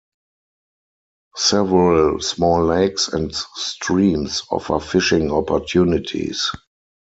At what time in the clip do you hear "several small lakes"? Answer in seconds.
1.35-3.09